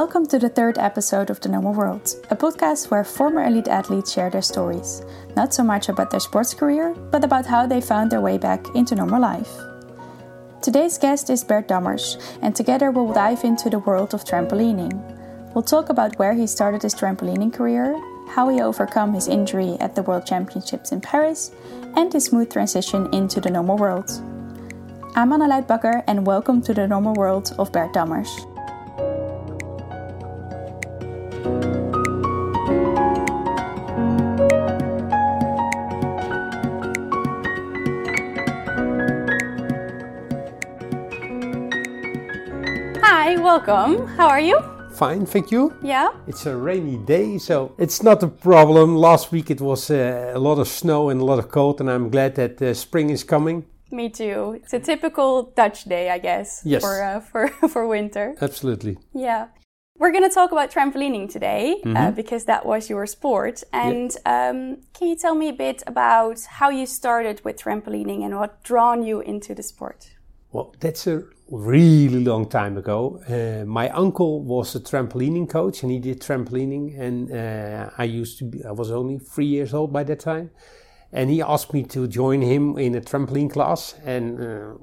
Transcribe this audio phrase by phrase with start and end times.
[0.00, 4.10] Welcome to the third episode of The Normal World, a podcast where former elite athletes
[4.10, 5.02] share their stories,
[5.36, 8.64] not so much about their sports career, but about how they found their way back
[8.74, 9.52] into normal life.
[10.62, 14.96] Today's guest is Bert Dammers, and together we'll dive into the world of trampolining.
[15.54, 17.94] We'll talk about where he started his trampolining career,
[18.30, 21.50] how he overcome his injury at the World Championships in Paris,
[21.94, 24.08] and his smooth transition into the normal world.
[25.14, 28.30] I'm Annaleid Bakker, and welcome to the normal world of Bert Dammers.
[43.66, 44.06] Welcome.
[44.16, 44.58] How are you?
[44.92, 45.72] Fine, thank you.
[45.82, 46.10] Yeah?
[46.26, 48.96] It's a rainy day, so it's not a problem.
[48.96, 51.90] Last week it was uh, a lot of snow and a lot of cold, and
[51.90, 53.64] I'm glad that uh, spring is coming.
[53.92, 54.52] Me too.
[54.62, 56.82] It's a typical Dutch day, I guess, Yes.
[56.82, 58.34] for uh, for for winter.
[58.40, 58.96] Absolutely.
[59.14, 59.48] Yeah.
[59.98, 62.14] We're going to talk about trampolining today uh, Mm-hmm.
[62.16, 63.62] because that was your sport.
[63.72, 68.34] And um, can you tell me a bit about how you started with trampolining and
[68.38, 70.08] what drawn you into the sport?
[70.52, 73.20] Well, that's a really long time ago.
[73.28, 78.38] Uh, my uncle was a trampolining coach, and he did trampolining, and uh, I used
[78.38, 78.64] to be.
[78.64, 80.50] I was only three years old by that time,
[81.12, 83.94] and he asked me to join him in a trampoline class.
[84.04, 84.74] And uh,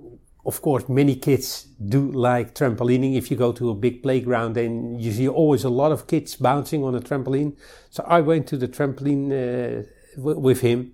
[0.46, 3.18] of course, many kids do like trampolining.
[3.18, 6.36] If you go to a big playground, then you see always a lot of kids
[6.36, 7.56] bouncing on a trampoline.
[7.90, 9.84] So I went to the trampoline uh,
[10.18, 10.94] with him,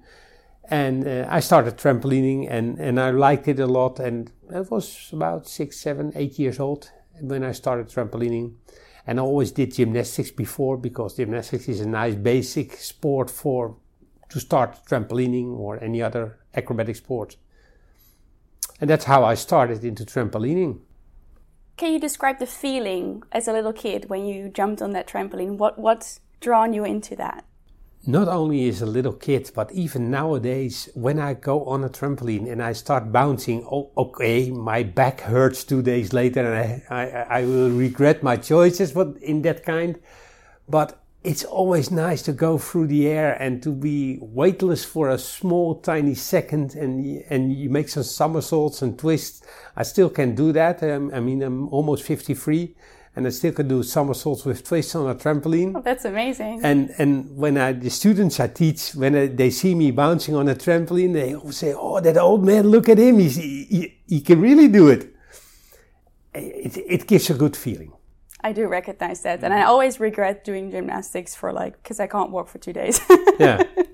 [0.69, 3.99] and uh, I started trampolining, and, and I liked it a lot.
[3.99, 8.55] And I was about six, seven, eight years old when I started trampolining.
[9.05, 13.75] And I always did gymnastics before because gymnastics is a nice basic sport for
[14.29, 17.35] to start trampolining or any other acrobatic sport.
[18.79, 20.79] And that's how I started into trampolining.
[21.75, 25.57] Can you describe the feeling as a little kid when you jumped on that trampoline?
[25.57, 27.45] What what's drawn you into that?
[28.05, 32.51] Not only as a little kid, but even nowadays, when I go on a trampoline
[32.51, 37.39] and I start bouncing, oh, okay, my back hurts two days later, and I, I,
[37.39, 38.91] I will regret my choices.
[38.91, 39.99] But in that kind,
[40.67, 45.17] but it's always nice to go through the air and to be weightless for a
[45.17, 49.41] small, tiny second, and and you make some somersaults and twists.
[49.77, 50.83] I still can do that.
[50.83, 52.75] Um, I mean, I'm almost 53,
[53.15, 55.73] and I still can do somersaults with twists on a trampoline.
[55.75, 56.61] Oh, that's amazing.
[56.63, 60.49] And and when I the students I teach, when I, they see me bouncing on
[60.49, 62.67] a trampoline, they always say, "Oh, that old man!
[62.67, 63.19] Look at him!
[63.19, 65.13] He's, he, he he can really do it."
[66.33, 67.93] It it gives a good feeling.
[68.45, 69.43] I do recognize that.
[69.43, 72.99] And I always regret doing gymnastics for like, because I can't walk for two days.
[73.39, 73.63] Yeah,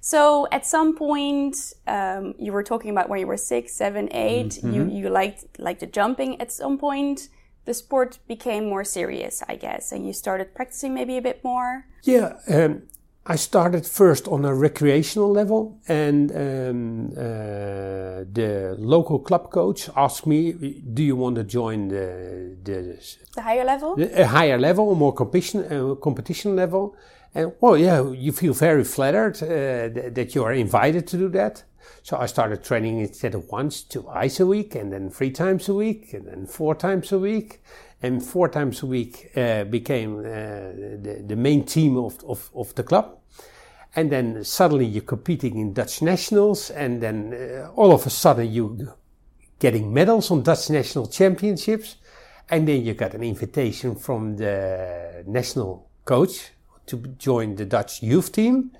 [0.00, 1.54] So at some point,
[1.86, 5.80] um, you were talking about when you were six, seven, eight, You you liked like
[5.80, 6.40] the jumping.
[6.40, 7.28] At some point,
[7.68, 11.70] the sport became more serious, I guess, and you started practicing maybe a bit more.
[12.04, 12.28] yeah.
[12.56, 12.72] Um,
[13.34, 20.26] I started first on a recreational level, and um, uh, the local club coach asked
[20.26, 20.40] me,
[20.94, 22.06] "Do you want to join the
[22.68, 22.78] the
[23.34, 23.90] The higher level.
[24.24, 26.94] a higher level, a more competition uh, competition level.
[27.34, 29.48] And well, yeah, you feel very flattered uh,
[29.94, 31.64] th- that you are invited to do that.
[32.02, 35.74] So I started training instead of once, twice a week, and then three times a
[35.74, 37.62] week, and then four times a week.
[38.00, 42.74] And four times a week uh, became uh, the, the main team of, of, of
[42.76, 43.18] the club.
[43.96, 48.52] And then suddenly you're competing in Dutch nationals, and then uh, all of a sudden
[48.52, 48.96] you're
[49.58, 51.96] getting medals on Dutch national championships.
[52.48, 56.50] And then you got an invitation from the national coach
[56.86, 58.70] to join the Dutch youth team.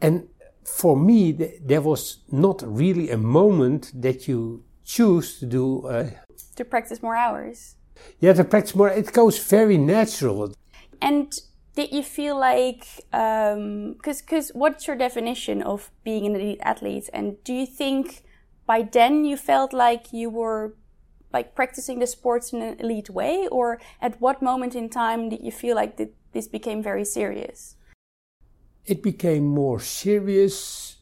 [0.00, 0.28] And
[0.64, 6.10] for me, th- there was not really a moment that you choose to do, uh,
[6.56, 7.76] to practice more hours.
[8.20, 8.88] yeah, to practice more.
[8.88, 10.54] It goes very natural.
[11.00, 11.32] And
[11.76, 17.10] did you feel like, because because what's your definition of being an elite athlete?
[17.12, 18.24] And do you think
[18.66, 20.74] by then you felt like you were
[21.32, 25.42] like practicing the sports in an elite way, or at what moment in time did
[25.42, 27.76] you feel like that this became very serious?
[28.86, 30.96] It became more serious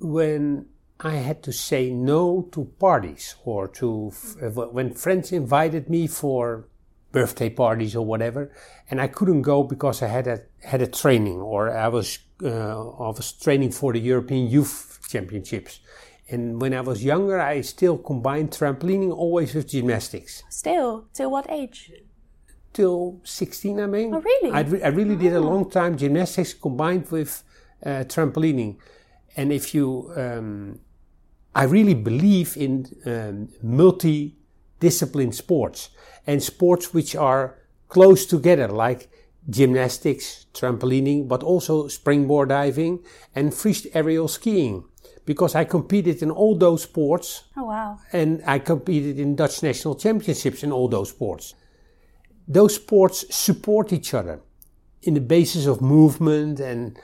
[0.00, 0.66] when
[1.00, 4.12] I had to say no to parties or to
[4.42, 6.66] uh, when friends invited me for
[7.12, 8.50] birthday parties or whatever,
[8.90, 12.90] and I couldn't go because I had a had a training or I was uh,
[12.90, 15.80] I was training for the European Youth Championships.
[16.30, 21.50] And when I was younger, I still combined trampolining always with gymnastics Still, till what
[21.50, 21.90] age?
[22.78, 24.14] Till 16, I mean.
[24.14, 24.50] Oh, really?
[24.52, 27.42] I, re- I really did a long time gymnastics combined with
[27.84, 28.76] uh, trampolining.
[29.36, 30.78] And if you, um,
[31.56, 32.72] I really believe in
[33.04, 34.36] um, multi
[34.78, 35.90] discipline sports
[36.24, 37.58] and sports which are
[37.88, 39.10] close together, like
[39.50, 43.00] gymnastics, trampolining, but also springboard diving
[43.34, 44.84] and free aerial skiing.
[45.24, 47.42] Because I competed in all those sports.
[47.56, 47.98] Oh, wow.
[48.12, 51.54] And I competed in Dutch national championships in all those sports.
[52.48, 54.40] Those sports support each other
[55.02, 56.98] in the basis of movement and,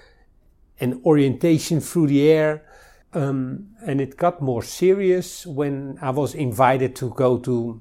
[0.80, 2.64] and orientation through the air.
[3.12, 7.80] Um, and it got more serious when I was invited to go to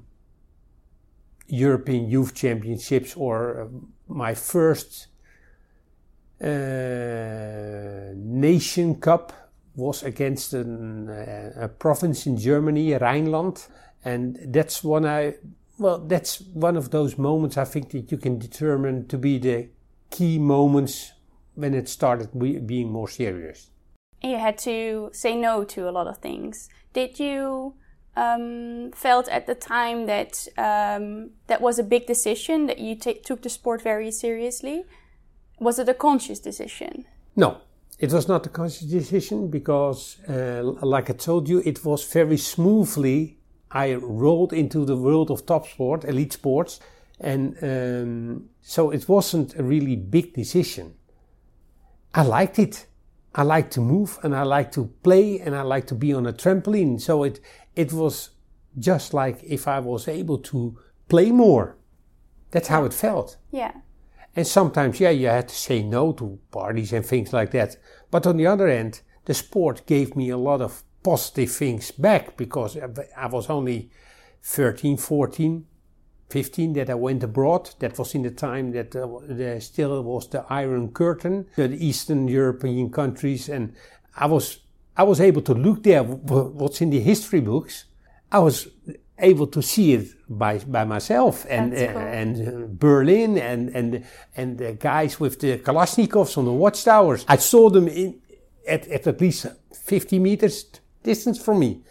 [1.48, 3.66] European Youth Championships or uh,
[4.06, 5.08] my first
[6.40, 9.32] uh, Nation Cup
[9.74, 13.66] was against an, uh, a province in Germany, Rhineland,
[14.04, 15.34] and that's one I
[15.78, 19.68] well that's one of those moments I think that you can determine to be the
[20.10, 21.12] key moments
[21.54, 22.28] when it started
[22.66, 23.70] being more serious.
[24.22, 26.68] You had to say no to a lot of things.
[26.92, 27.74] Did you
[28.16, 33.42] um, felt at the time that um, that was a big decision that you took
[33.42, 34.84] the sport very seriously?
[35.60, 37.04] Was it a conscious decision?
[37.36, 37.58] No,
[37.98, 42.38] it was not a conscious decision because, uh, like I told you, it was very
[42.38, 43.38] smoothly.
[43.74, 46.80] I rolled into the world of top sport, elite sports,
[47.20, 50.94] and um, so it wasn't a really big decision.
[52.14, 52.86] I liked it.
[53.34, 56.26] I like to move and I like to play and I like to be on
[56.26, 57.00] a trampoline.
[57.00, 57.40] So it
[57.74, 58.30] it was
[58.78, 60.78] just like if I was able to
[61.08, 61.76] play more.
[62.52, 63.36] That's how it felt.
[63.50, 63.72] Yeah.
[64.36, 67.76] And sometimes, yeah, you had to say no to parties and things like that.
[68.10, 72.36] But on the other end, the sport gave me a lot of positive things back
[72.36, 72.76] because
[73.16, 73.90] I was only
[74.42, 75.66] 13, 14,
[76.30, 77.70] 15 that I went abroad.
[77.78, 82.26] That was in the time that uh, there still was the Iron Curtain, the Eastern
[82.26, 83.74] European countries, and
[84.16, 84.60] I was
[84.96, 87.84] I was able to look there what's in the history books.
[88.32, 88.68] I was
[89.18, 94.04] able to see it by by myself and uh, and uh, Berlin and and
[94.36, 97.24] and the guys with the Kalashnikovs on the watchtowers.
[97.28, 98.20] I saw them in
[98.66, 100.66] at at, at least 50 meters
[101.04, 101.82] distance from me,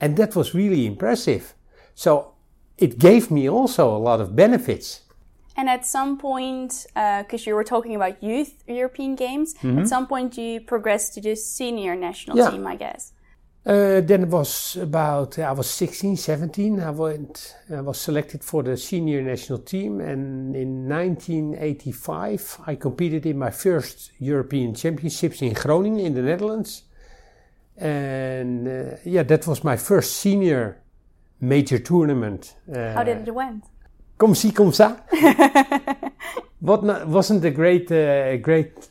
[0.00, 1.54] and that was really impressive.
[1.94, 2.34] So
[2.78, 5.02] it gave me also a lot of benefits.
[5.56, 9.80] And at some point, because uh, you were talking about youth European Games, mm-hmm.
[9.80, 12.50] at some point you progressed to the senior national yeah.
[12.50, 13.12] team, I guess.
[13.66, 16.80] Uh, then it was about I was 16, 17.
[16.80, 23.26] I went, I was selected for the senior national team, and in 1985 I competed
[23.26, 26.84] in my first European Championships in Groningen in the Netherlands.
[27.80, 30.82] And uh, yeah, that was my first senior
[31.40, 32.54] major tournament.
[32.70, 33.64] Uh, How did it went?
[34.18, 35.00] Comme si, comme ça.
[36.60, 38.90] what not, wasn't a great, uh, great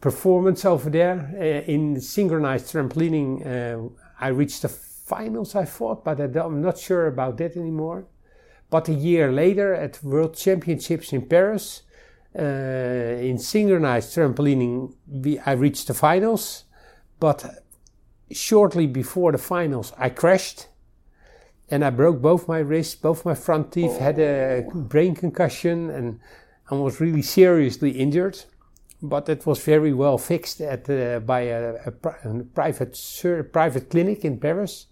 [0.00, 3.44] performance over there uh, in synchronized trampolining.
[3.44, 3.88] Uh,
[4.20, 8.06] I reached the finals, I thought, but I am not sure about that anymore.
[8.70, 11.82] But a year later, at World Championships in Paris,
[12.38, 16.64] uh, in synchronized trampolining, we, I reached the finals.
[17.18, 17.64] But
[18.30, 20.68] shortly before the finals, I crashed
[21.70, 24.00] and I broke both my wrists, both my front teeth, oh.
[24.00, 26.20] had a brain concussion, and
[26.70, 28.44] I was really seriously injured.
[29.00, 31.92] But it was very well fixed at uh, by a, a,
[32.24, 34.86] a private sur- private clinic in Paris.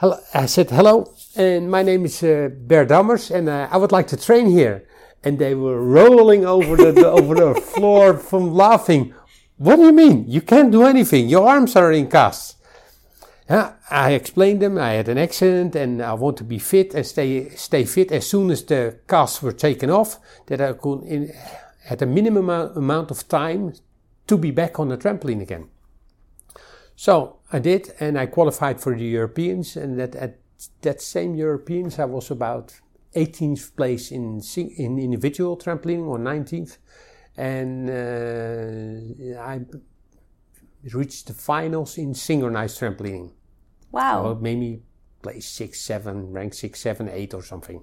[0.00, 3.92] Hello, I said hello, and my name is uh, Bert Dammers, and uh, I would
[3.92, 4.88] like to train here.
[5.22, 9.12] and they were rolling over the, over the floor from laughing.
[9.58, 10.24] What do you mean?
[10.26, 11.28] You can't do anything.
[11.28, 12.56] Your arms are in casts.
[13.50, 14.78] Yeah, I explained them.
[14.78, 18.26] I had an accident and I want to be fit and stay stay fit as
[18.26, 20.18] soon as the casts were taken off.
[20.46, 21.30] That I could, in,
[21.90, 23.74] at a minimum amount of time,
[24.28, 25.68] to be back on the trampoline again.
[27.00, 29.74] So I did, and I qualified for the Europeans.
[29.74, 30.36] And that at
[30.82, 32.78] that same Europeans, I was about
[33.16, 34.42] 18th place in
[34.76, 36.76] in individual trampolining or 19th,
[37.38, 39.60] and uh, I
[40.92, 43.30] reached the finals in synchronized trampolining.
[43.92, 44.34] Wow.
[44.34, 44.82] So maybe
[45.22, 47.80] place six, seven, rank six, seven, eight, or something.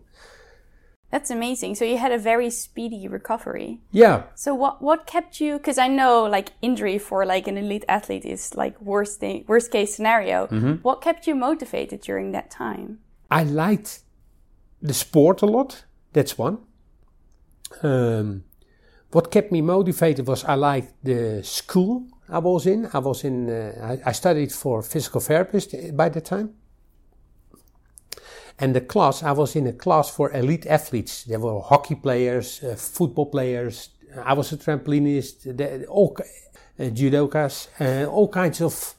[1.10, 1.76] That's amazing.
[1.76, 3.80] So you had a very speedy recovery.
[3.92, 4.24] Yeah.
[4.36, 5.58] So what what kept you?
[5.58, 9.72] Because I know like injury for like an elite athlete is like worst thing, worst
[9.72, 10.48] case scenario.
[10.48, 10.74] Mm-hmm.
[10.84, 13.00] What kept you motivated during that time?
[13.32, 14.02] I liked
[14.82, 15.86] the sport a lot.
[16.12, 16.58] That's one.
[17.84, 18.44] Um,
[19.12, 22.90] what kept me motivated was I liked the school I was in.
[22.94, 23.50] I was in.
[23.50, 26.54] Uh, I, I studied for physical therapist by that time.
[28.60, 31.24] And the class, I was in a class for elite athletes.
[31.24, 33.90] There were hockey players, uh, football players.
[34.24, 36.18] I was a trampolinist, all
[36.80, 38.96] uh, judokas, uh, all kinds of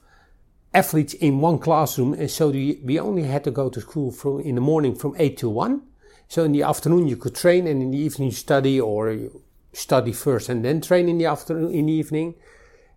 [0.73, 2.15] athletes in one classroom.
[2.15, 5.17] And so the, we only had to go to school from in the morning from
[5.19, 5.83] eight to one.
[6.29, 9.43] So in the afternoon you could train, and in the evening you study, or you
[9.73, 12.35] study first and then train in the afternoon, in the evening.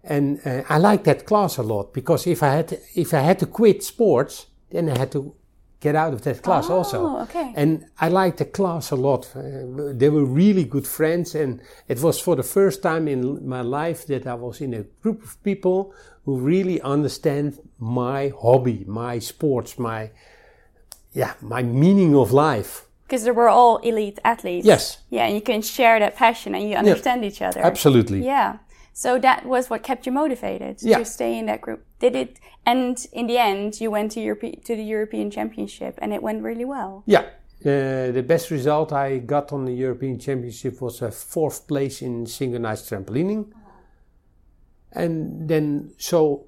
[0.03, 3.19] And uh, I liked that class a lot because if I had to, if I
[3.19, 5.33] had to quit sports, then I had to
[5.81, 7.17] get out of that class oh, also.
[7.23, 7.53] Okay.
[7.55, 9.29] And I liked the class a lot.
[9.35, 13.61] Uh, they were really good friends, and it was for the first time in my
[13.61, 19.19] life that I was in a group of people who really understand my hobby, my
[19.19, 20.11] sports, my
[21.13, 22.85] yeah, my meaning of life.
[23.03, 24.65] Because they were all elite athletes.
[24.65, 24.99] Yes.
[25.09, 27.59] Yeah, and you can share that passion and you understand each other.
[27.59, 28.23] Absolutely.
[28.23, 28.59] Yeah.
[28.93, 30.99] So that was what kept you motivated Yeah.
[30.99, 31.85] to stay in that group.
[31.99, 32.39] Did it?
[32.65, 36.43] And in the end, you went to Europe to the European Championship, and it went
[36.43, 37.03] really well.
[37.05, 37.25] Yeah.
[37.63, 42.25] Uh, the best result I got on the European Championship was a fourth place in
[42.25, 43.51] synchronized trampolining.
[44.93, 46.47] And then, so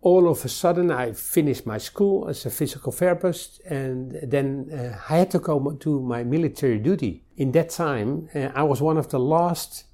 [0.00, 4.98] all of a sudden, I finished my school as a physical therapist, and then uh,
[5.08, 7.24] I had to go to my military duty.
[7.36, 9.84] In that time, uh, I was one of the last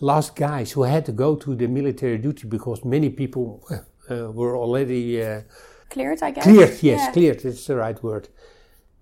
[0.00, 4.56] last guys who had to go to the military duty because many people uh, were
[4.56, 5.42] already uh,
[5.90, 6.44] Cleared, I guess.
[6.44, 6.70] cleared.
[6.70, 7.12] Yes, Yeah.
[7.12, 8.28] cleared is the right word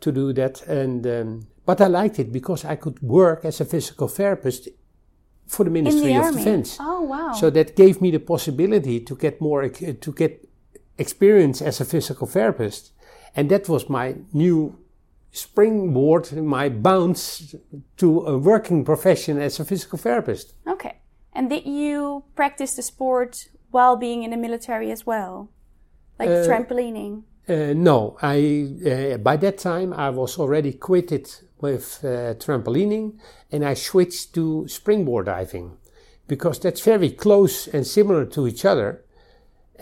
[0.01, 0.63] to do that.
[0.69, 4.69] And um, but I liked it because I could work as a physical therapist
[5.49, 6.37] for the Ministry the of army.
[6.45, 6.79] Defense.
[6.81, 7.33] Oh wow.
[7.33, 10.49] So that gave me the possibility to get more to get
[10.99, 12.93] experience as a physical therapist,
[13.35, 14.79] and that was my new
[15.37, 17.55] springboard, my bounce
[17.97, 20.55] to a working profession as a physical therapist.
[20.67, 20.95] okay.
[21.33, 25.51] And did you practice the sport while being in the military as well,
[26.19, 27.25] like Uh, trampolining?
[27.49, 28.37] Uh, no, I
[28.93, 31.27] uh, by that time I was already quitted
[31.61, 33.19] with uh, trampolining,
[33.53, 35.77] and I switched to springboard diving
[36.27, 39.05] because that's very close and similar to each other.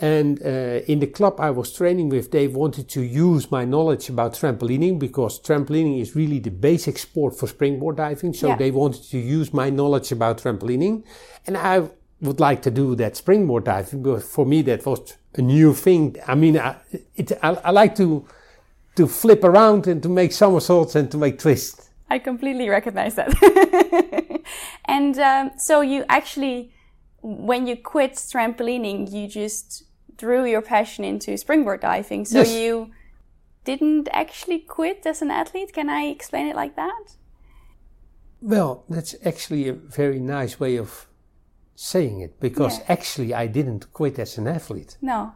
[0.01, 4.09] And uh, in the club I was training with, they wanted to use my knowledge
[4.09, 8.33] about trampolining because trampolining is really the basic sport for springboard diving.
[8.35, 8.57] So Yeah.
[8.57, 11.05] they wanted to use my knowledge about trampolining,
[11.47, 11.89] and I
[12.21, 14.03] would like to do that springboard diving.
[14.03, 16.17] But for me, that was a new thing.
[16.27, 16.77] I mean, I,
[17.17, 18.25] it, I, I like to
[18.97, 21.91] to flip around and to make somersaults and to make twists.
[22.09, 23.31] I completely recognize that.
[24.85, 26.73] and um, so you actually,
[27.25, 29.85] when you quit trampolining, you just
[30.19, 32.27] threw your passion into springboard diving.
[32.27, 32.53] So Yes.
[32.53, 32.91] you
[33.65, 35.73] didn't actually quit as an athlete.
[35.73, 37.17] Can I explain it like that?
[38.43, 41.09] Well, that's actually a very nice way of
[41.75, 42.85] saying it because Yeah.
[42.89, 44.99] actually I didn't quit as an athlete.
[45.01, 45.33] No.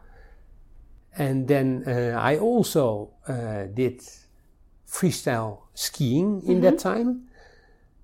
[1.17, 4.01] And then uh, I also uh, did
[4.87, 7.28] freestyle skiing in that time.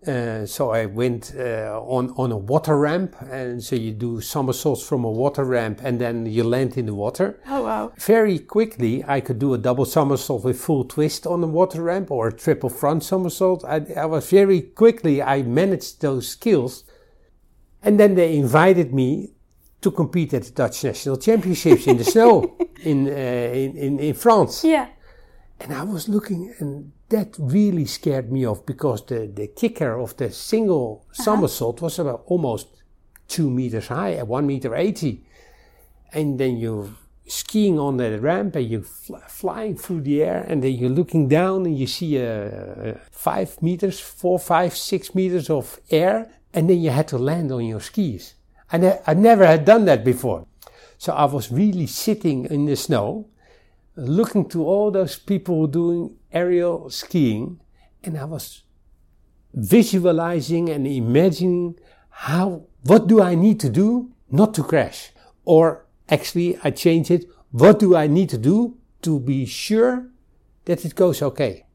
[0.07, 4.88] Uh, so I went uh, on on a water ramp, and so you do somersaults
[4.88, 7.39] from a water ramp, and then you land in the water.
[7.47, 7.91] Oh wow.
[7.97, 12.12] Very quickly, I could do a double somersault with full twist on the water ramp,
[12.12, 13.65] or a triple front somersault.
[13.65, 16.83] I, I was very quickly I managed those skills,
[17.81, 19.33] and then they invited me
[19.81, 24.13] to compete at the Dutch National Championships in the snow in, uh, in in in
[24.13, 24.63] France.
[24.63, 24.88] Yeah.
[25.59, 30.17] And I was looking, and that really scared me off because the, the kicker of
[30.17, 31.24] the single uh-huh.
[31.24, 32.67] somersault was about almost
[33.27, 35.25] two meters high, at one meter eighty.
[36.13, 36.89] And then you're
[37.27, 41.27] skiing on that ramp and you're fl- flying through the air and then you're looking
[41.27, 46.69] down and you see uh, uh, five meters, four, five, six meters of air and
[46.69, 48.36] then you had to land on your skis.
[48.72, 50.45] I, ne- I never had done that before.
[50.98, 53.27] So I was really sitting in the snow,
[53.95, 57.62] looking to all those people doing aerial skiing
[58.04, 58.63] and I was
[59.54, 65.12] visualizing and imagining how, what do I need to do not to crash?
[65.46, 67.25] Or actually, I change it.
[67.51, 70.08] What do I need to do to be sure
[70.65, 71.65] that it goes okay?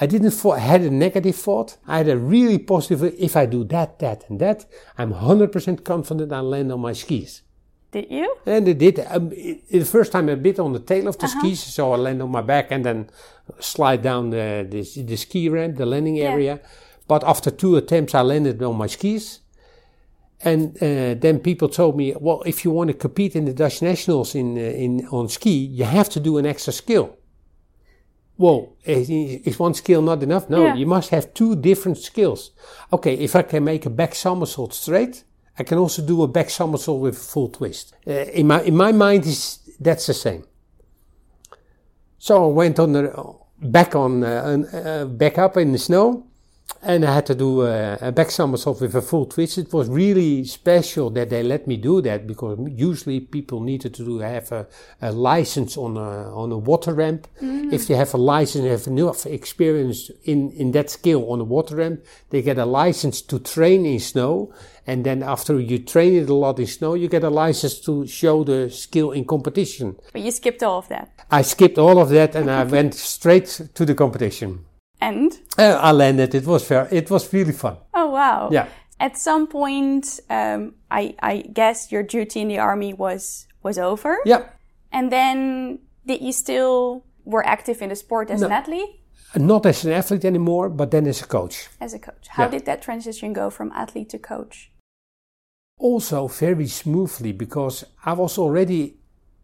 [0.00, 1.76] I didn't thought, had a negative thought.
[1.86, 6.32] I had a really positive, if I do that, that, and that, I'm 100% confident
[6.32, 7.42] I'll land on my skis.
[7.90, 8.36] Did you?
[8.44, 9.00] And it did.
[9.08, 11.40] Um, it, the first time a bit on the tail of the uh-huh.
[11.40, 13.10] skis, so I land on my back and then
[13.60, 16.24] slide down the, the, the ski ramp, the landing yeah.
[16.24, 16.60] area.
[17.06, 19.40] But after two attempts, I landed on my skis.
[20.40, 23.82] And uh, then people told me, well, if you want to compete in the Dutch
[23.82, 27.16] nationals in, uh, in on ski, you have to do an extra skill.
[28.36, 30.48] Well, is one skill not enough?
[30.48, 30.74] No, yeah.
[30.76, 32.52] you must have two different skills.
[32.92, 35.24] Okay, if I can make a back somersault straight,
[35.58, 37.94] I can also do a back somersault with full twist.
[38.06, 40.44] Uh, in my in my mind, is that's the same.
[42.18, 46.27] So I went on the back on uh, uh back up in the snow,
[46.82, 49.58] and I had to do a, a back somersault with a full twist.
[49.58, 54.04] It was really special that they let me do that because usually people needed to
[54.04, 54.66] do, have a,
[55.02, 57.26] a license on a, on a water ramp.
[57.42, 57.72] Mm.
[57.72, 61.76] If they have a license, have enough experience in, in that skill on a water
[61.76, 64.52] ramp, they get a license to train in snow.
[64.86, 68.06] And then after you train it a lot in snow, you get a license to
[68.06, 69.96] show the skill in competition.
[70.12, 71.10] But you skipped all of that.
[71.30, 74.64] I skipped all of that and I went straight to the competition.
[75.00, 75.32] And?
[75.56, 76.34] Uh, I landed.
[76.34, 76.88] It was fair.
[76.90, 77.76] It was really fun.
[77.94, 78.48] Oh, wow.
[78.50, 78.68] Yeah.
[79.00, 84.18] At some point, um, I, I guess your duty in the army was, was over.
[84.24, 84.48] Yeah.
[84.90, 88.88] And then did you still were active in the sport as no, an athlete?
[89.36, 91.68] Not as an athlete anymore, but then as a coach.
[91.80, 92.28] As a coach.
[92.28, 92.50] How yeah.
[92.50, 94.72] did that transition go from athlete to coach?
[95.78, 98.96] Also very smoothly because I was already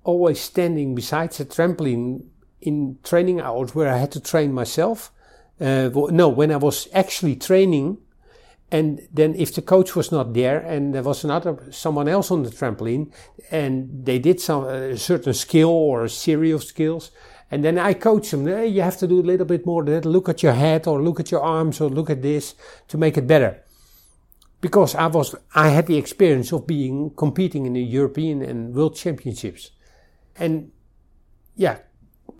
[0.02, 2.24] always standing besides the trampoline
[2.60, 5.12] in training hours where I had to train myself.
[5.60, 7.98] Uh, no, when I was actually training,
[8.70, 12.42] and then if the coach was not there and there was another someone else on
[12.42, 13.12] the trampoline,
[13.50, 17.12] and they did some a certain skill or a series of skills,
[17.50, 18.46] and then I coach them.
[18.46, 19.84] Hey, you have to do a little bit more.
[19.84, 22.54] That look at your head or look at your arms or look at this
[22.88, 23.62] to make it better.
[24.60, 28.96] Because I was, I had the experience of being competing in the European and World
[28.96, 29.70] Championships,
[30.36, 30.72] and
[31.54, 31.78] yeah,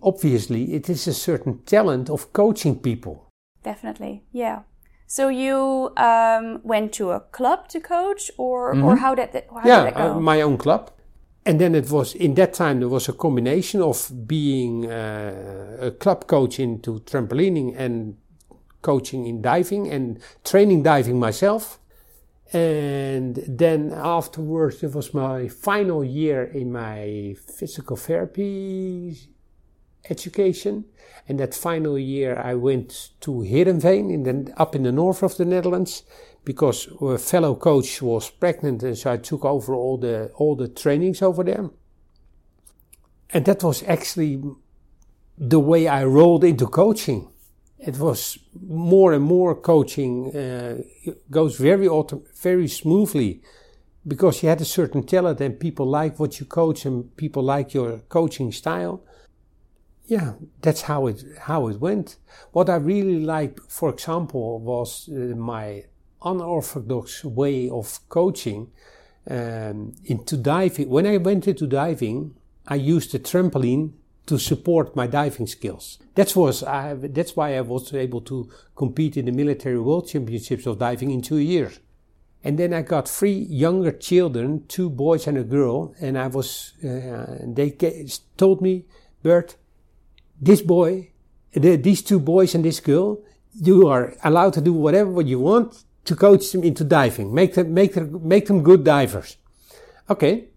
[0.01, 3.29] obviously it is a certain talent of coaching people.
[3.63, 4.61] Definitely, yeah.
[5.07, 8.83] So you um, went to a club to coach, or mm-hmm.
[8.83, 9.47] or how did that?
[9.49, 10.13] How yeah, did that go?
[10.13, 10.91] uh, my own club.
[11.47, 15.91] And then it was in that time there was a combination of being uh, a
[15.91, 18.17] club coach into trampolining and
[18.81, 21.79] coaching in diving and training diving myself.
[22.51, 29.34] And then afterwards, it was my final year in my physical therapy
[30.09, 30.85] education.
[31.27, 35.37] And that final year, I went to Heerenveen, in the, up in the north of
[35.37, 36.03] the Netherlands,
[36.43, 40.67] because a fellow coach was pregnant, and so I took over all the all the
[40.67, 41.69] trainings over there.
[43.31, 44.41] And that was actually
[45.37, 47.27] the way I rolled into coaching.
[47.79, 50.77] It was more and more coaching uh,
[51.29, 53.41] goes very auto- very smoothly
[54.07, 57.73] because you had a certain talent and people like what you coach and people like
[57.73, 59.03] your coaching style
[60.07, 62.17] yeah, that's how it how it went.
[62.51, 65.85] What I really liked, for example, was uh, my
[66.23, 68.71] unorthodox way of coaching
[69.29, 70.89] um, into diving.
[70.89, 72.35] When I went into diving,
[72.67, 73.93] I used the trampoline
[74.27, 75.99] to support my diving skills.
[76.15, 80.65] That was I, that's why I was able to compete in the military world championships
[80.65, 81.79] of diving in two years.
[82.43, 86.73] And then I got three younger children, two boys and a girl, and I was
[86.83, 87.75] uh, they
[88.37, 88.85] told me,
[89.23, 89.55] Bert
[90.39, 91.11] this boy,
[91.53, 93.21] the, these two boys and this girl,
[93.53, 97.33] you are allowed to do whatever you want to coach them into diving.
[97.33, 99.37] Make them, make them, make them good divers.
[100.09, 100.49] Okay.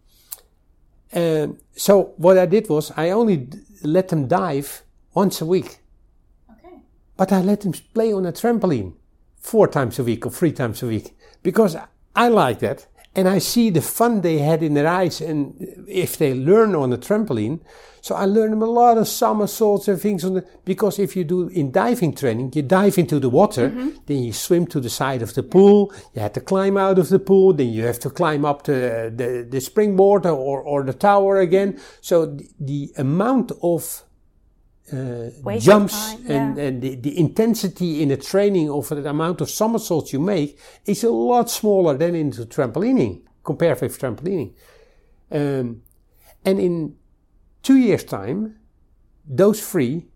[1.12, 3.48] Um, so what I did was I only
[3.82, 4.82] let them dive
[5.14, 5.78] once a week.
[6.50, 6.82] Okay.
[7.16, 8.94] But I let them play on a trampoline
[9.36, 11.76] four times a week or three times a week because
[12.14, 12.86] I like that.
[13.14, 15.54] And I see the fun they had in their eyes, and
[15.88, 17.60] if they learn on a trampoline,
[18.00, 21.24] so I learned them a lot of somersaults and things on the, because if you
[21.24, 23.90] do in diving training, you dive into the water, mm-hmm.
[24.06, 27.08] then you swim to the side of the pool, you have to climb out of
[27.08, 30.92] the pool, then you have to climb up the, the, the springboard or, or the
[30.92, 31.78] tower again.
[32.00, 34.04] So the, the amount of
[34.92, 40.12] uh, jumps and, and the, the intensity in the training of the amount of somersaults
[40.12, 44.54] you make is a lot smaller than into trampolining compared with trampolining.
[45.30, 45.82] Um,
[46.44, 46.96] and in
[47.62, 48.56] two years' time,
[49.26, 50.06] those three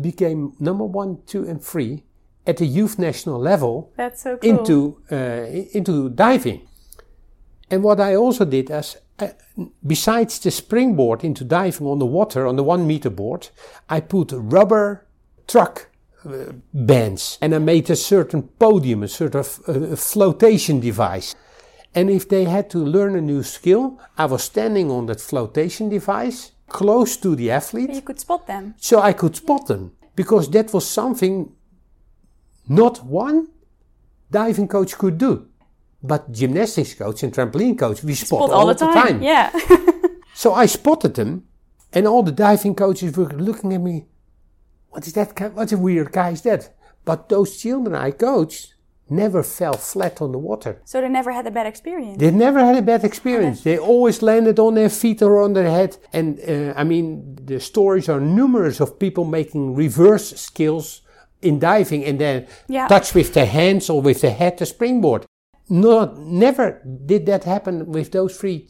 [0.00, 2.04] became number one, two, and three
[2.46, 3.92] at the youth national level.
[3.96, 4.50] That's so cool.
[4.50, 6.68] Into uh, into diving.
[7.70, 8.96] And what I also did as
[9.86, 13.48] besides the springboard into diving on the water on the one meter board,
[13.88, 15.06] I put rubber
[15.46, 15.90] truck
[16.24, 21.34] uh, bands and I made a certain podium, a sort of uh, flotation device.
[21.94, 25.88] And if they had to learn a new skill, I was standing on that flotation
[25.88, 27.90] device close to the athlete.
[27.90, 28.74] you could spot them.
[28.78, 31.52] So I could spot them because that was something
[32.68, 33.48] not one
[34.30, 35.49] diving coach could do.
[36.02, 38.94] But gymnastics coach and trampoline coach, we spot, spot all, all, the time.
[38.94, 39.22] time.
[39.22, 39.52] Yeah.
[40.34, 41.44] so I spotted them,
[41.92, 44.06] and all the diving coaches were looking at me.
[44.88, 45.38] What is that?
[45.54, 46.74] What a weird guy is that?
[47.04, 48.74] But those children I coached
[49.10, 50.80] never fell flat on the water.
[50.84, 52.18] So they never had a bad experience.
[52.18, 53.62] They never had a bad experience.
[53.62, 55.98] They always landed on their feet or on their head.
[56.12, 61.02] And uh, I mean, the stories are numerous of people making reverse skills
[61.42, 62.86] in diving and then yeah.
[62.86, 65.26] touch with their hands or with their head the springboard.
[65.70, 68.68] Not, never did that happen with those three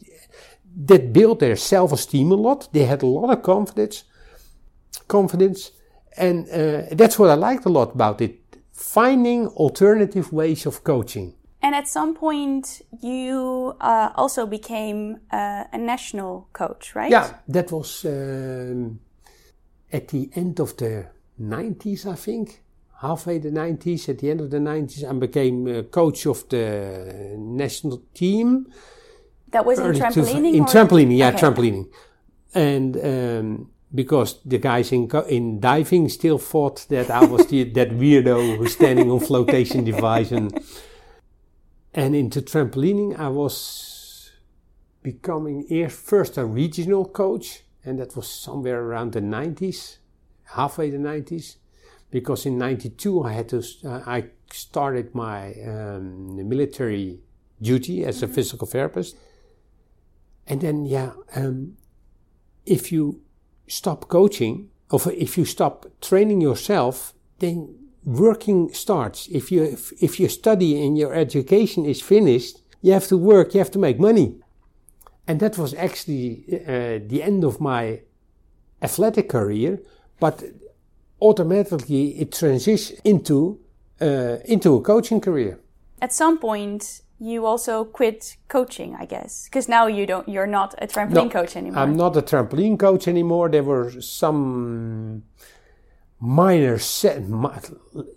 [0.85, 2.71] that built their self-esteem a lot.
[2.71, 4.03] They had a lot of confidence,
[5.07, 5.71] confidence,
[6.15, 8.39] and uh, that's what I liked a lot about it.
[8.71, 11.33] Finding alternative ways of coaching.
[11.63, 17.11] And at some point, you uh, also became uh, a national coach, right?
[17.11, 18.99] Yeah, that was um,
[19.91, 21.07] at the end of the
[21.39, 22.61] 90s, I think
[23.01, 27.35] halfway the 90s, at the end of the 90s, I became uh, coach of the
[27.37, 28.67] national team.
[29.49, 30.53] That was in trampolining?
[30.53, 31.39] in trampolining, yeah, okay.
[31.39, 31.89] trampolining.
[32.53, 37.89] And um, because the guys in in diving still thought that I was the, that
[37.89, 40.57] weirdo who's standing on flotation device and
[41.93, 44.31] and into trampolining I was
[45.03, 49.97] becoming first a regional coach and that was somewhere around the 90s
[50.43, 51.57] halfway the 90s
[52.11, 57.19] because in 92 I had to, uh, I started my um, military
[57.61, 58.35] duty as a mm-hmm.
[58.35, 59.15] physical therapist.
[60.47, 61.77] And then, yeah, um,
[62.65, 63.21] if you
[63.67, 69.27] stop coaching, or if you stop training yourself, then working starts.
[69.27, 73.53] If you, if, if your study and your education is finished, you have to work,
[73.53, 74.35] you have to make money.
[75.27, 78.01] And that was actually uh, the end of my
[78.81, 79.79] athletic career.
[80.19, 80.43] But
[81.21, 83.59] automatically it transitions into
[84.01, 85.59] uh, into a coaching career.
[86.01, 90.27] At some point, you also quit coaching, I guess, because now you don't.
[90.27, 91.79] You're not a trampoline no, coach anymore.
[91.79, 93.49] I'm not a trampoline coach anymore.
[93.49, 95.23] There were some
[96.19, 97.21] minor set.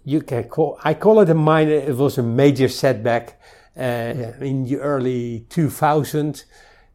[0.04, 0.78] You can call.
[0.82, 1.72] I call it a minor.
[1.72, 3.38] It was a major setback
[3.76, 6.44] uh, in the early 2000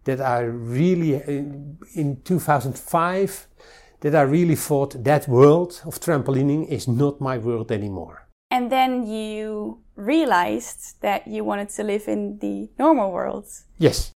[0.05, 3.47] that I really in, in 2005
[4.01, 8.27] that I really thought that world of trampolining is not my world anymore.
[8.51, 13.45] And then you realized that you wanted to live in the normal world.
[13.77, 14.11] Yes.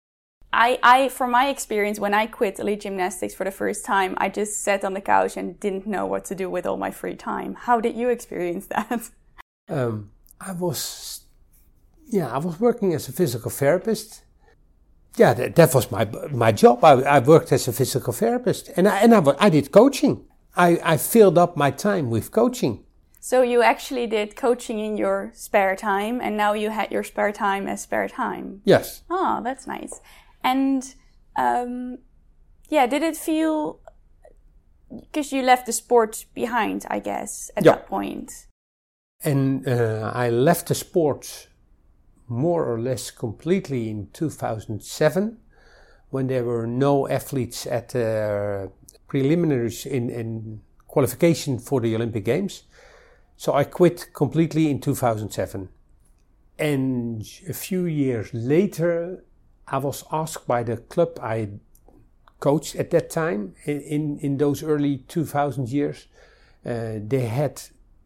[0.53, 4.29] I, I, from my experience, when I quit elite gymnastics for the first time, I
[4.29, 7.17] just sat on the couch and didn't know what to do with all my free
[7.17, 7.55] time.
[7.55, 9.11] How did you experience that?
[9.69, 11.21] Um, I was,
[12.05, 14.23] yeah, I was working as a physical therapist
[15.17, 16.83] yeah, that, that, was my my job.
[16.85, 20.25] I, I, worked as a physical therapist, and I, and I, I did coaching.
[20.57, 22.85] I, I filled up my time with coaching.
[23.21, 27.33] So you actually did coaching in your spare time, and now you had your spare
[27.33, 28.63] time as spare time.
[28.65, 29.03] Yes.
[29.09, 30.01] Oh, that's nice.
[30.43, 30.95] And
[31.37, 31.99] um,
[32.69, 33.81] yeah, did it feel
[34.91, 36.85] because you left the sport behind?
[36.91, 37.73] I guess at yeah.
[37.73, 38.33] that point.
[39.25, 41.49] And uh, I left the sport
[42.33, 45.39] more or less completely in 2007
[46.11, 48.71] when there were no athletes at the
[49.07, 52.65] preliminaries in, in qualification for the Olympic Games.
[53.37, 55.69] So I quit completely in 2007.
[56.59, 59.25] And a few years later,
[59.67, 61.49] I was asked by the club I
[62.41, 66.07] coached at that time, in, in those early 2000 years,
[66.67, 67.63] uh, they had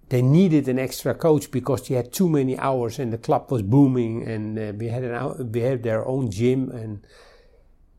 [0.08, 3.62] they needed an extra coach because they had too many hours and the club was
[3.62, 7.04] booming and uh, we had an we had their own gym and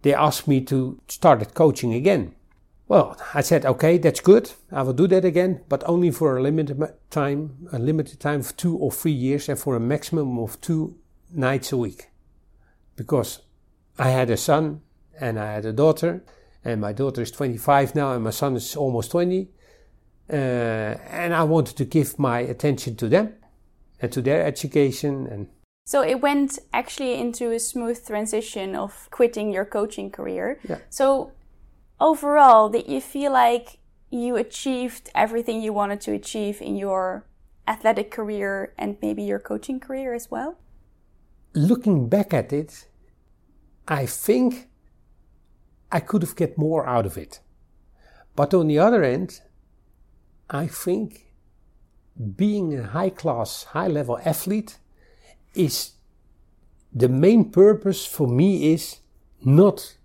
[0.04, 2.34] they asked me to start coaching again.
[2.88, 4.54] Well, I said, okay, that's good.
[4.72, 8.56] I will do that again, but only for a limited time, a limited time of
[8.56, 10.96] two or three years and for a maximum of two
[11.34, 12.08] nights a week.
[12.96, 13.42] Because
[14.00, 14.82] I had a son
[15.20, 16.24] and I had a daughter
[16.64, 19.50] and my daughter is 25 now and my son is almost 20.
[20.30, 20.36] Uh,
[21.10, 23.34] and I wanted to give my attention to them
[24.02, 25.48] and to their education and
[25.88, 30.60] so it went actually into a smooth transition of quitting your coaching career.
[30.68, 30.80] Yeah.
[30.90, 31.32] So
[31.98, 37.26] overall, did you feel like you achieved everything you wanted to achieve in your
[37.70, 40.58] athletic career and maybe your coaching career as well?
[41.54, 42.88] Looking back at it,
[43.88, 44.68] I think
[45.90, 47.40] I could have get more out of it.
[48.36, 49.40] But on the other end,
[50.50, 51.34] I think
[52.36, 54.78] being a high class, high level athlete
[55.54, 55.92] is
[56.94, 58.98] the main purpose for me is
[59.44, 59.98] not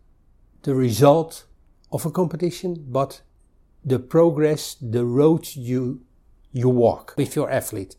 [0.63, 1.47] the result
[1.91, 3.23] of a competition, but
[3.85, 6.03] the progress, the road you
[6.53, 7.97] you walk with your athlete.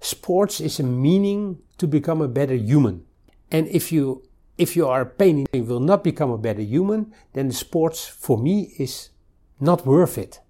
[0.00, 3.04] Sports is a meaning to become a better human.
[3.50, 4.22] And if you
[4.58, 8.06] if you are a pain and will not become a better human, then the sports
[8.06, 9.10] for me is
[9.58, 10.40] not worth it.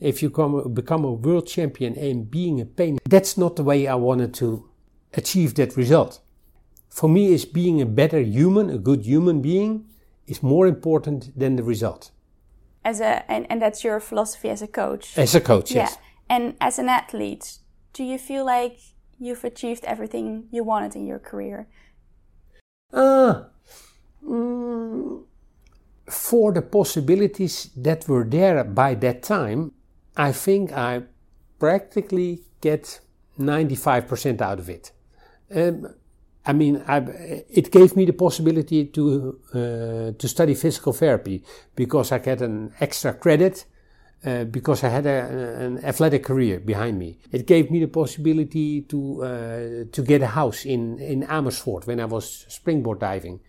[0.00, 3.86] If you come, become a world champion and being a pain, that's not the way
[3.86, 4.68] I wanted to
[5.14, 6.20] achieve that result.
[6.88, 9.88] For me, is being a better human, a good human being,
[10.26, 12.10] is more important than the result.
[12.84, 15.18] As a and, and that's your philosophy as a coach.
[15.18, 15.98] As a coach, yes.
[16.30, 17.58] And as an athlete,
[17.92, 18.78] do you feel like
[19.18, 21.68] you've achieved everything you wanted in your career?
[22.92, 23.44] Uh,
[24.24, 25.22] mm,
[26.08, 29.72] for the possibilities that were there by that time,
[30.18, 31.02] I think I
[31.60, 33.00] practically get
[33.38, 34.90] 95% out of it.
[35.54, 35.94] Um,
[36.44, 36.98] I mean, I,
[37.48, 41.44] it gave me the possibility to uh, to study physical therapy
[41.76, 43.66] because I get an extra credit
[44.24, 47.18] uh, because I had a, an athletic career behind me.
[47.32, 52.00] It gave me the possibility to uh, to get a house in in Amersfoort when
[52.00, 53.40] I was springboard diving.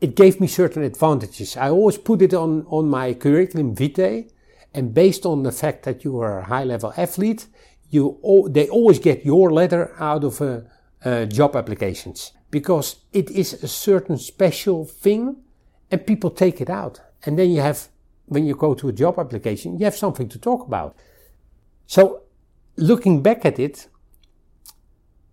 [0.00, 1.56] It gave me certain advantages.
[1.56, 4.28] I always put it on on my curriculum vitae,
[4.74, 7.46] and based on the fact that you are a high level athlete,
[7.90, 10.60] you they always get your letter out of uh,
[11.04, 15.36] uh, job applications because it is a certain special thing
[15.90, 17.00] and people take it out.
[17.24, 17.88] And then you have
[18.26, 20.96] when you go to a job application you have something to talk about.
[21.86, 22.22] So
[22.76, 23.88] looking back at it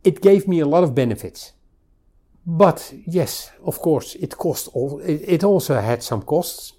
[0.03, 1.53] it gave me a lot of benefits
[2.45, 6.73] but yes of course it cost all it, it also had some costs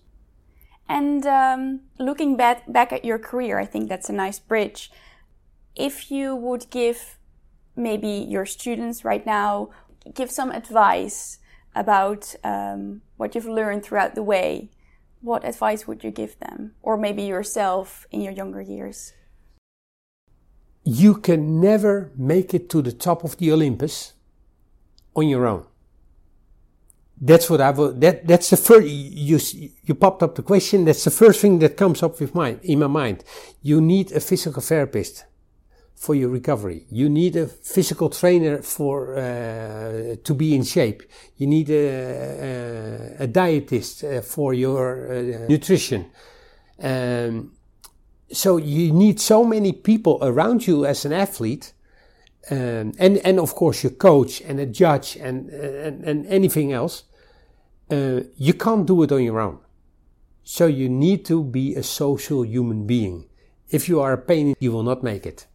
[0.89, 4.91] and um, looking back back at your career i think that's a nice bridge
[5.75, 7.19] if you would give
[7.77, 9.71] maybe your students right now,
[10.15, 11.39] give some advice
[11.75, 14.71] about um, what you've learned throughout the way,
[15.21, 16.75] what advice would you give them?
[16.83, 19.13] Or maybe yourself in your younger years?
[20.85, 24.13] You can never make it to the top of the Olympus
[25.15, 25.65] on your own.
[27.21, 29.39] That's what I will, that, that's the first, you,
[29.85, 30.85] you popped up the question.
[30.85, 33.25] That's the first thing that comes up with my, in my mind.
[33.63, 35.25] You need a physical therapist
[35.95, 36.87] for your recovery.
[36.91, 41.03] You need a physical trainer for uh, to be in shape.
[41.37, 46.11] You need a, a, a dietist uh, for your uh, nutrition.
[46.83, 47.53] Um,
[48.33, 51.73] so you need so many people around you as an athlete,
[52.51, 57.05] um, and and of course your coach and a judge and and, and anything else.
[57.91, 59.59] Uh, you can't do it on your own.
[60.43, 63.27] So you need to be a social human being.
[63.71, 65.47] If you are a pain, you will not make it.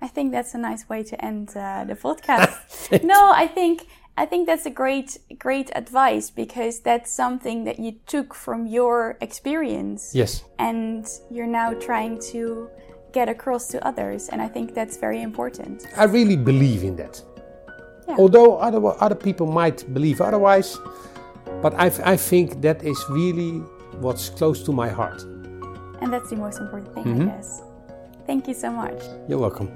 [0.00, 3.02] I think that's a nice way to end uh, the podcast.
[3.04, 7.92] no, I think I think that's a great great advice because that's something that you
[8.06, 10.12] took from your experience.
[10.14, 10.44] Yes.
[10.58, 12.68] And you're now trying to
[13.12, 15.86] get across to others and I think that's very important.
[15.96, 17.22] I really believe in that.
[18.08, 18.16] Yeah.
[18.18, 20.78] Although other other people might believe otherwise,
[21.62, 23.60] but I, I think that is really
[24.00, 25.22] what's close to my heart.
[26.00, 27.22] And that's the most important thing, mm-hmm.
[27.22, 27.62] I guess.
[28.26, 29.02] Thank you so much.
[29.28, 29.70] You're welcome.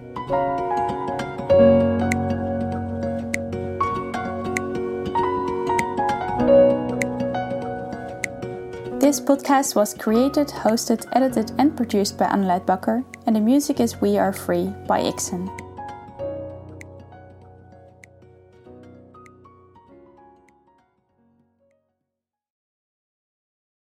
[9.07, 14.01] This podcast was created, hosted, edited, and produced by Annaleid Bakker, and the music is
[14.01, 15.66] We Are Free by Ikson.